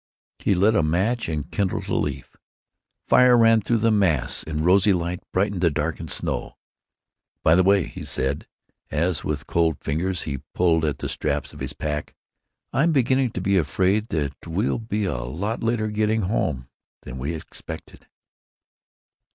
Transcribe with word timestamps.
He 0.39 0.55
lit 0.55 0.73
a 0.73 0.81
match 0.81 1.29
and 1.29 1.51
kindled 1.51 1.87
a 1.87 1.93
leaf. 1.93 2.35
Fire 3.07 3.37
ran 3.37 3.61
through 3.61 3.77
the 3.77 3.91
mass 3.91 4.41
and 4.41 4.65
rosy 4.65 4.93
light 4.93 5.19
brightened 5.31 5.61
the 5.61 5.69
darkened 5.69 6.09
snow. 6.09 6.57
"By 7.43 7.53
the 7.53 7.61
way," 7.61 7.85
he 7.85 8.01
said, 8.01 8.47
as 8.89 9.23
with 9.23 9.45
cold 9.45 9.77
fingers 9.79 10.23
he 10.23 10.41
pulled 10.55 10.85
at 10.85 10.97
the 10.97 11.07
straps 11.07 11.53
of 11.53 11.59
his 11.59 11.73
pack, 11.73 12.15
"I'm 12.73 12.91
beginning 12.91 13.29
to 13.33 13.41
be 13.41 13.57
afraid 13.57 14.07
that 14.07 14.33
we'll 14.47 14.79
be 14.79 15.05
a 15.05 15.17
lot 15.19 15.61
later 15.61 15.87
getting 15.91 16.21
home 16.21 16.67
than 17.03 17.19
we 17.19 17.35
expected." 17.35 18.07